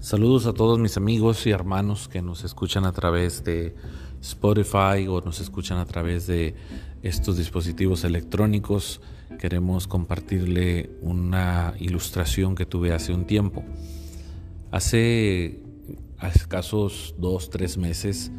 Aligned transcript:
Saludos 0.00 0.46
a 0.46 0.54
todos 0.54 0.78
mis 0.78 0.96
amigos 0.96 1.46
y 1.46 1.50
hermanos 1.50 2.08
que 2.08 2.22
nos 2.22 2.42
escuchan 2.42 2.86
a 2.86 2.92
través 2.92 3.44
de 3.44 3.74
Spotify 4.22 5.06
o 5.06 5.20
nos 5.20 5.40
escuchan 5.40 5.76
a 5.76 5.84
través 5.84 6.26
de 6.26 6.54
estos 7.02 7.36
dispositivos 7.36 8.04
electrónicos. 8.04 9.02
Queremos 9.38 9.86
compartirle 9.86 10.88
una 11.02 11.74
ilustración 11.78 12.54
que 12.54 12.64
tuve 12.64 12.94
hace 12.94 13.12
un 13.12 13.26
tiempo. 13.26 13.62
Hace 14.70 15.60
escasos 16.34 17.14
dos, 17.18 17.50
tres 17.50 17.76
meses 17.76 18.32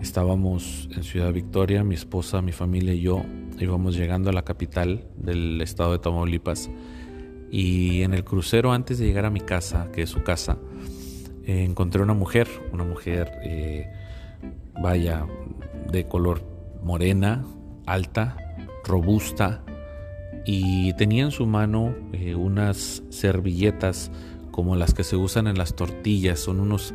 estábamos 0.00 0.90
en 0.94 1.04
Ciudad 1.04 1.32
Victoria, 1.32 1.84
mi 1.84 1.94
esposa, 1.94 2.42
mi 2.42 2.52
familia 2.52 2.92
y 2.92 3.00
yo 3.00 3.24
íbamos 3.58 3.96
llegando 3.96 4.28
a 4.28 4.34
la 4.34 4.42
capital 4.42 5.08
del 5.16 5.62
estado 5.62 5.92
de 5.92 6.00
Tamaulipas 6.00 6.68
y 7.50 8.02
en 8.02 8.14
el 8.14 8.24
crucero 8.24 8.72
antes 8.72 8.98
de 8.98 9.06
llegar 9.06 9.24
a 9.24 9.30
mi 9.30 9.40
casa, 9.40 9.90
que 9.92 10.02
es 10.02 10.10
su 10.10 10.22
casa, 10.22 10.58
eh, 11.48 11.64
encontré 11.64 12.02
una 12.02 12.12
mujer, 12.12 12.46
una 12.74 12.84
mujer, 12.84 13.32
eh, 13.42 13.90
vaya, 14.82 15.26
de 15.90 16.04
color 16.04 16.42
morena, 16.82 17.42
alta, 17.86 18.36
robusta, 18.84 19.62
y 20.44 20.92
tenía 20.92 21.24
en 21.24 21.30
su 21.30 21.46
mano 21.46 21.94
eh, 22.12 22.34
unas 22.34 23.02
servilletas 23.08 24.10
como 24.50 24.76
las 24.76 24.92
que 24.92 25.04
se 25.04 25.16
usan 25.16 25.46
en 25.46 25.56
las 25.56 25.74
tortillas, 25.74 26.38
son 26.38 26.60
unos 26.60 26.92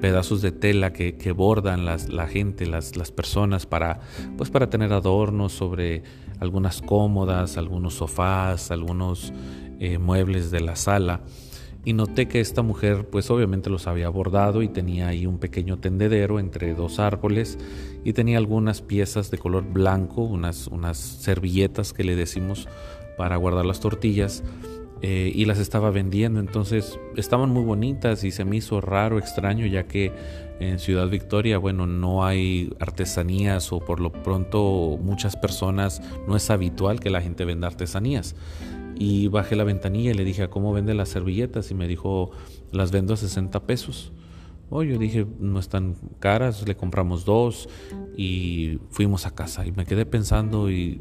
pedazos 0.00 0.42
de 0.42 0.52
tela 0.52 0.92
que, 0.92 1.32
bordan 1.32 1.84
las, 1.84 2.08
la 2.08 2.28
gente, 2.28 2.66
las, 2.66 2.96
las, 2.96 3.10
personas 3.10 3.66
para, 3.66 4.00
pues 4.36 4.50
para 4.50 4.70
tener 4.70 4.92
adornos 4.92 5.52
sobre 5.52 6.04
algunas 6.38 6.82
cómodas, 6.82 7.56
algunos 7.56 7.94
sofás, 7.94 8.70
algunos 8.70 9.32
muebles 9.98 10.50
de 10.50 10.60
la 10.60 10.76
sala 10.76 11.22
y 11.84 11.92
noté 11.92 12.28
que 12.28 12.40
esta 12.40 12.62
mujer 12.62 13.06
pues 13.10 13.30
obviamente 13.30 13.70
los 13.70 13.86
había 13.86 14.08
bordado 14.08 14.62
y 14.62 14.68
tenía 14.68 15.08
ahí 15.08 15.26
un 15.26 15.38
pequeño 15.38 15.78
tendedero 15.78 16.38
entre 16.38 16.74
dos 16.74 16.98
árboles 16.98 17.58
y 18.04 18.12
tenía 18.12 18.38
algunas 18.38 18.82
piezas 18.82 19.30
de 19.30 19.38
color 19.38 19.64
blanco, 19.64 20.22
unas, 20.22 20.66
unas 20.66 20.98
servilletas 20.98 21.92
que 21.92 22.04
le 22.04 22.16
decimos 22.16 22.68
para 23.16 23.36
guardar 23.36 23.64
las 23.64 23.80
tortillas 23.80 24.42
eh, 25.00 25.30
y 25.34 25.44
las 25.44 25.58
estaba 25.58 25.90
vendiendo. 25.90 26.40
Entonces 26.40 26.98
estaban 27.16 27.50
muy 27.50 27.64
bonitas 27.64 28.24
y 28.24 28.32
se 28.32 28.44
me 28.44 28.56
hizo 28.56 28.80
raro, 28.80 29.18
extraño, 29.18 29.66
ya 29.66 29.86
que 29.86 30.12
en 30.60 30.78
Ciudad 30.80 31.08
Victoria, 31.08 31.58
bueno, 31.58 31.86
no 31.86 32.24
hay 32.24 32.72
artesanías 32.80 33.72
o 33.72 33.78
por 33.78 34.00
lo 34.00 34.12
pronto 34.12 34.98
muchas 35.00 35.36
personas 35.36 36.02
no 36.26 36.36
es 36.36 36.50
habitual 36.50 36.98
que 36.98 37.10
la 37.10 37.20
gente 37.20 37.44
venda 37.44 37.68
artesanías 37.68 38.34
y 38.98 39.28
bajé 39.28 39.54
la 39.56 39.64
ventanilla 39.64 40.10
y 40.10 40.14
le 40.14 40.24
dije, 40.24 40.48
¿cómo 40.48 40.72
vende 40.72 40.92
las 40.94 41.08
servilletas? 41.08 41.70
Y 41.70 41.74
me 41.74 41.86
dijo, 41.86 42.30
las 42.72 42.90
vendo 42.90 43.14
a 43.14 43.16
60 43.16 43.60
pesos. 43.60 44.12
Oh, 44.70 44.82
yo 44.82 44.98
dije, 44.98 45.26
no 45.38 45.60
están 45.60 45.96
caras, 46.18 46.66
le 46.66 46.76
compramos 46.76 47.24
dos 47.24 47.68
y 48.16 48.78
fuimos 48.90 49.24
a 49.24 49.34
casa. 49.34 49.66
Y 49.66 49.72
me 49.72 49.86
quedé 49.86 50.04
pensando 50.04 50.70
y 50.70 51.00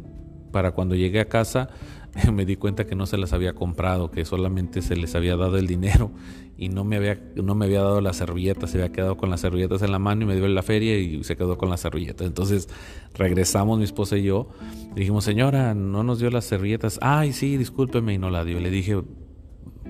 para 0.52 0.72
cuando 0.72 0.96
llegué 0.96 1.20
a 1.20 1.26
casa 1.26 1.70
me 2.34 2.46
di 2.46 2.56
cuenta 2.56 2.86
que 2.86 2.96
no 2.96 3.06
se 3.06 3.18
las 3.18 3.34
había 3.34 3.54
comprado, 3.54 4.12
que 4.12 4.26
solamente 4.26 4.82
se 4.82 4.96
les 4.96 5.16
había 5.16 5.36
dado 5.36 5.58
el 5.58 5.68
dinero 5.68 6.12
y 6.58 6.70
no 6.70 6.84
me 6.84 6.98
había, 6.98 7.20
no 7.36 7.56
me 7.56 7.66
había 7.66 7.82
dado 7.82 8.02
las 8.02 8.18
servilletas, 8.18 8.72
se 8.72 8.78
había 8.78 8.92
quedado 8.92 9.18
con 9.18 9.30
las 9.30 9.42
servilletas 9.42 9.82
en 9.82 9.92
la 9.92 10.00
mano 10.00 10.24
y 10.24 10.26
me 10.26 10.36
dio 10.36 10.48
la 10.48 10.64
feria 10.64 10.98
y 10.98 11.24
se 11.24 11.36
quedó 11.36 11.58
con 11.58 11.70
las 11.70 11.82
servilletas. 11.82 12.26
Entonces 12.26 12.70
regresamos 13.14 13.78
mi 13.78 13.84
esposa 13.84 14.18
y 14.18 14.24
yo, 14.24 14.50
dijimos, 14.96 15.24
señora, 15.24 15.74
no 15.74 16.04
nos 16.04 16.20
dio 16.20 16.30
las 16.30 16.46
servilletas. 16.46 17.00
Ay, 17.02 17.34
sí, 17.34 17.58
discúlpeme 17.58 18.14
y 18.14 18.18
no 18.18 18.30
la 18.30 18.44
dio. 18.44 18.60
Le 18.60 18.72
dije, 18.72 19.02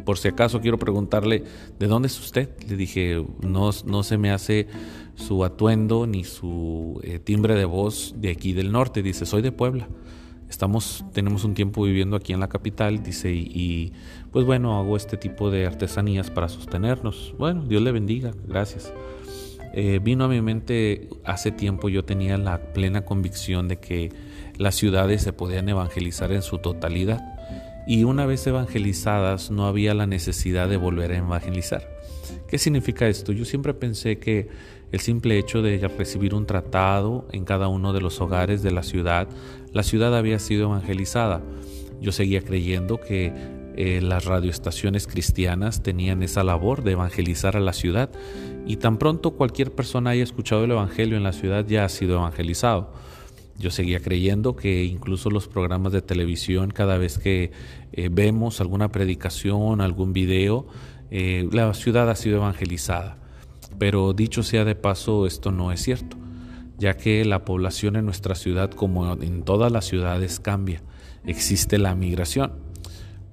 por 0.06 0.18
si 0.18 0.28
acaso 0.28 0.60
quiero 0.60 0.78
preguntarle, 0.78 1.44
¿de 1.80 1.88
dónde 1.88 2.08
es 2.08 2.20
usted? 2.20 2.50
Le 2.68 2.76
dije, 2.76 3.24
no, 3.42 3.70
no 3.86 4.04
se 4.04 4.18
me 4.18 4.32
hace 4.32 4.68
su 5.16 5.44
atuendo 5.44 6.06
ni 6.06 6.24
su 6.24 7.00
eh, 7.04 7.20
timbre 7.20 7.56
de 7.56 7.66
voz 7.66 8.14
de 8.18 8.32
aquí 8.32 8.54
del 8.54 8.72
norte. 8.72 9.02
Dice, 9.02 9.26
soy 9.26 9.42
de 9.42 9.52
Puebla 9.52 9.88
estamos, 10.50 11.06
tenemos 11.14 11.44
un 11.44 11.54
tiempo 11.54 11.84
viviendo 11.84 12.16
aquí 12.16 12.34
en 12.34 12.40
la 12.40 12.50
capital, 12.50 13.04
dice, 13.04 13.32
y, 13.32 13.94
pues 14.32 14.46
bueno, 14.46 14.80
hago 14.80 14.98
este 14.98 15.18
tipo 15.18 15.52
de 15.52 15.66
artesanías 15.66 16.32
para 16.32 16.50
sostenernos. 16.50 17.34
Bueno, 17.38 17.64
Dios 17.64 17.82
le 17.82 17.92
bendiga, 17.92 18.34
gracias. 18.48 18.94
Eh, 19.74 20.00
vino 20.02 20.26
a 20.26 20.28
mi 20.28 20.42
mente 20.42 21.10
hace 21.24 21.52
tiempo, 21.52 21.90
yo 21.90 22.04
tenía 22.04 22.38
la 22.38 22.74
plena 22.74 23.06
convicción 23.06 23.68
de 23.68 23.78
que 23.78 24.12
las 24.58 24.76
ciudades 24.76 25.22
se 25.22 25.34
podían 25.34 25.70
evangelizar 25.70 26.32
en 26.32 26.42
su 26.42 26.58
totalidad 26.58 27.22
y 27.88 28.04
una 28.04 28.26
vez 28.26 28.46
evangelizadas 28.48 29.52
no 29.52 29.68
había 29.68 29.94
la 29.94 30.08
necesidad 30.08 30.68
de 30.68 30.78
volver 30.78 31.12
a 31.12 31.18
evangelizar. 31.18 31.88
¿Qué 32.48 32.58
significa 32.58 33.08
esto? 33.08 33.32
Yo 33.32 33.46
siempre 33.46 33.74
pensé 33.74 34.20
que 34.20 34.50
el 34.92 35.00
simple 35.00 35.38
hecho 35.38 35.62
de 35.62 35.78
recibir 35.98 36.34
un 36.34 36.46
tratado 36.46 37.28
en 37.32 37.46
cada 37.46 37.68
uno 37.68 37.94
de 37.94 38.02
los 38.02 38.20
hogares 38.22 38.62
de 38.64 38.72
la 38.72 38.84
ciudad, 38.84 39.28
la 39.78 39.84
ciudad 39.84 40.18
había 40.18 40.40
sido 40.40 40.66
evangelizada. 40.66 41.44
Yo 42.02 42.12
seguía 42.12 42.42
creyendo 42.42 43.00
que 43.00 43.32
eh, 43.76 44.02
las 44.02 44.26
radioestaciones 44.26 45.06
cristianas 45.06 45.84
tenían 45.84 46.24
esa 46.24 46.44
labor 46.44 46.84
de 46.84 46.94
evangelizar 46.94 47.56
a 47.56 47.60
la 47.60 47.74
ciudad 47.74 48.10
y 48.66 48.78
tan 48.78 48.98
pronto 48.98 49.36
cualquier 49.36 49.72
persona 49.72 50.10
haya 50.10 50.24
escuchado 50.24 50.64
el 50.64 50.72
Evangelio 50.72 51.16
en 51.16 51.22
la 51.22 51.32
ciudad 51.32 51.64
ya 51.68 51.86
ha 51.86 51.90
sido 51.90 52.16
evangelizado. 52.16 52.92
Yo 53.60 53.70
seguía 53.70 54.00
creyendo 54.00 54.56
que 54.56 54.84
incluso 54.84 55.30
los 55.30 55.48
programas 55.48 55.94
de 55.94 56.02
televisión, 56.02 56.72
cada 56.72 56.98
vez 56.98 57.20
que 57.20 57.52
eh, 57.94 58.10
vemos 58.12 58.60
alguna 58.60 58.92
predicación, 58.92 59.80
algún 59.82 60.12
video, 60.12 60.66
eh, 61.12 61.48
la 61.52 61.72
ciudad 61.76 62.10
ha 62.10 62.16
sido 62.16 62.38
evangelizada. 62.38 63.20
Pero 63.78 64.14
dicho 64.14 64.42
sea 64.42 64.66
de 64.66 64.74
paso, 64.74 65.28
esto 65.28 65.52
no 65.52 65.72
es 65.72 65.84
cierto, 65.84 66.18
ya 66.78 66.96
que 66.96 67.26
la 67.26 67.46
población 67.46 67.96
en 67.96 68.06
nuestra 68.06 68.36
ciudad, 68.36 68.72
como 68.72 69.14
en 69.14 69.44
todas 69.44 69.72
las 69.72 69.86
ciudades, 69.86 70.40
cambia. 70.40 70.82
Existe 71.26 71.78
la 71.78 71.96
migración 71.96 72.68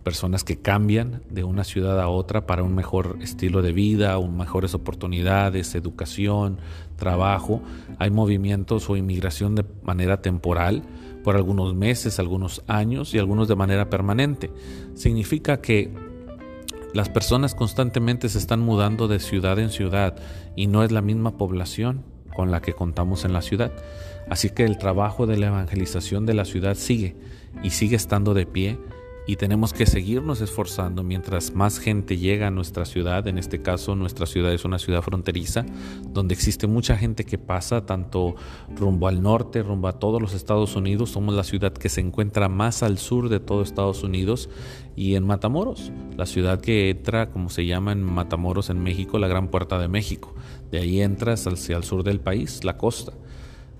personas 0.04 0.44
que 0.44 0.60
cambian 0.60 1.22
de 1.30 1.42
una 1.42 1.64
ciudad 1.64 1.98
a 2.00 2.08
otra 2.08 2.46
para 2.46 2.62
un 2.62 2.74
mejor 2.74 3.18
estilo 3.22 3.62
de 3.62 3.72
vida, 3.72 4.18
un 4.18 4.36
mejores 4.36 4.74
oportunidades, 4.74 5.74
educación, 5.74 6.58
trabajo. 6.96 7.62
Hay 7.98 8.10
movimientos 8.10 8.88
o 8.88 8.96
inmigración 8.96 9.56
de 9.56 9.64
manera 9.82 10.20
temporal 10.20 10.82
por 11.24 11.36
algunos 11.36 11.74
meses, 11.74 12.18
algunos 12.20 12.62
años 12.68 13.14
y 13.14 13.18
algunos 13.18 13.48
de 13.48 13.56
manera 13.56 13.88
permanente. 13.88 14.50
Significa 14.94 15.60
que 15.60 15.90
las 16.92 17.08
personas 17.08 17.54
constantemente 17.54 18.28
se 18.28 18.38
están 18.38 18.60
mudando 18.60 19.08
de 19.08 19.18
ciudad 19.18 19.58
en 19.58 19.70
ciudad 19.70 20.16
y 20.54 20.68
no 20.68 20.84
es 20.84 20.92
la 20.92 21.00
misma 21.00 21.36
población 21.38 22.13
con 22.34 22.50
la 22.50 22.60
que 22.60 22.74
contamos 22.74 23.24
en 23.24 23.32
la 23.32 23.42
ciudad. 23.42 23.72
Así 24.28 24.50
que 24.50 24.64
el 24.64 24.78
trabajo 24.78 25.26
de 25.26 25.36
la 25.36 25.46
evangelización 25.46 26.26
de 26.26 26.34
la 26.34 26.44
ciudad 26.44 26.74
sigue 26.74 27.16
y 27.62 27.70
sigue 27.70 27.96
estando 27.96 28.34
de 28.34 28.46
pie 28.46 28.78
y 29.26 29.36
tenemos 29.36 29.72
que 29.72 29.86
seguirnos 29.86 30.40
esforzando 30.40 31.02
mientras 31.02 31.54
más 31.54 31.78
gente 31.78 32.18
llega 32.18 32.48
a 32.48 32.50
nuestra 32.50 32.84
ciudad, 32.84 33.26
en 33.26 33.38
este 33.38 33.62
caso 33.62 33.94
nuestra 33.94 34.26
ciudad 34.26 34.52
es 34.52 34.64
una 34.64 34.78
ciudad 34.78 35.02
fronteriza, 35.02 35.64
donde 36.08 36.34
existe 36.34 36.66
mucha 36.66 36.96
gente 36.96 37.24
que 37.24 37.38
pasa 37.38 37.86
tanto 37.86 38.34
rumbo 38.76 39.08
al 39.08 39.22
norte, 39.22 39.62
rumbo 39.62 39.88
a 39.88 39.98
todos 39.98 40.20
los 40.20 40.34
Estados 40.34 40.76
Unidos, 40.76 41.10
somos 41.10 41.34
la 41.34 41.44
ciudad 41.44 41.72
que 41.72 41.88
se 41.88 42.00
encuentra 42.00 42.48
más 42.48 42.82
al 42.82 42.98
sur 42.98 43.28
de 43.28 43.40
todo 43.40 43.62
Estados 43.62 44.02
Unidos 44.02 44.50
y 44.94 45.14
en 45.14 45.26
Matamoros, 45.26 45.90
la 46.16 46.26
ciudad 46.26 46.60
que 46.60 46.90
entra, 46.90 47.30
como 47.30 47.48
se 47.48 47.64
llama 47.64 47.92
en 47.92 48.02
Matamoros 48.02 48.68
en 48.68 48.82
México, 48.82 49.18
la 49.18 49.28
Gran 49.28 49.48
Puerta 49.48 49.78
de 49.78 49.88
México, 49.88 50.34
de 50.70 50.80
ahí 50.80 51.00
entras 51.00 51.46
hacia 51.46 51.76
el 51.76 51.84
sur 51.84 52.04
del 52.04 52.20
país, 52.20 52.62
la 52.62 52.76
costa. 52.76 53.12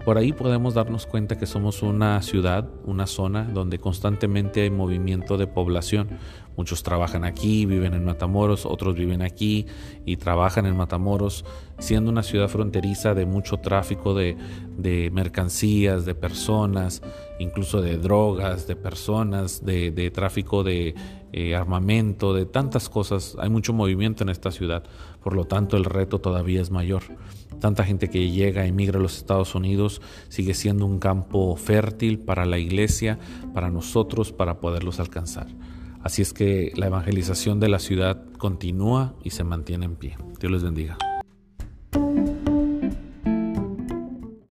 Por 0.05 0.19
ahí 0.19 0.35
podemos 0.35 0.75
darnos 0.75 1.07
cuenta 1.07 1.39
que 1.39 1.47
somos 1.47 1.83
una 1.83 2.21
ciudad, 2.21 2.69
una 2.85 3.07
zona 3.07 3.45
donde 3.45 3.79
constantemente 3.79 4.61
hay 4.61 4.71
movimiento 4.71 5.39
de 5.39 5.47
población. 5.47 6.19
Muchos 6.59 6.83
trabajan 6.83 7.25
aquí, 7.25 7.65
viven 7.65 7.95
en 7.95 8.05
Matamoros, 8.05 8.67
otros 8.67 8.97
viven 8.97 9.23
aquí 9.23 9.65
y 10.05 10.19
trabajan 10.19 10.67
en 10.67 10.77
Matamoros, 10.77 11.47
siendo 11.79 12.11
una 12.11 12.23
ciudad 12.23 12.49
fronteriza 12.49 13.15
de 13.15 13.25
mucho 13.25 13.57
tráfico 13.57 14.15
de, 14.15 14.37
mercancías, 15.11 16.05
de 16.05 16.15
personas, 16.15 17.03
incluso 17.39 17.81
de 17.81 17.97
drogas, 17.97 18.67
de 18.67 18.77
personas, 18.77 19.65
de, 19.65 20.11
tráfico 20.15 20.63
de 20.63 20.95
eh, 21.33 21.55
armamento, 21.55 22.35
de 22.35 22.45
tantas 22.45 22.91
cosas. 22.91 23.37
Hay 23.41 23.49
mucho 23.49 23.73
movimiento 23.73 24.23
en 24.23 24.29
esta 24.29 24.51
ciudad, 24.51 24.85
por 25.23 25.35
lo 25.35 25.47
tanto 25.47 25.79
el 25.79 25.85
reto 25.85 26.21
todavía 26.21 26.61
es 26.61 26.71
mayor. 26.71 27.03
Tanta 27.65 27.83
gente 27.83 28.11
que 28.11 28.31
llega, 28.31 28.67
emigra 28.67 28.99
a 28.99 29.03
los 29.03 29.17
Estados 29.17 29.55
Unidos, 29.55 30.03
sigue 30.29 30.53
siendo 30.53 30.85
un 30.85 30.99
campo 30.99 31.57
fértil 31.57 32.19
para 32.19 32.45
la 32.45 32.59
iglesia, 32.59 33.19
para 33.55 33.71
nosotros, 33.71 34.33
para 34.33 34.61
poderlos 34.61 35.01
alcanzar. 35.01 35.47
Así 36.03 36.21
es 36.21 36.35
que 36.35 36.73
la 36.77 36.89
evangelización 36.89 37.61
de 37.61 37.69
la 37.69 37.79
ciudad 37.79 38.23
continúa 38.37 39.15
y 39.23 39.31
se 39.31 39.45
mantiene 39.45 39.87
en 39.87 39.97
pie. 39.97 40.19
Dios 40.39 40.53
les 40.53 40.63
bendiga. 40.63 40.99